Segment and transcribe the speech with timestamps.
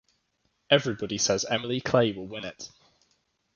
[0.71, 2.71] Everybody says Emily Clay will win it.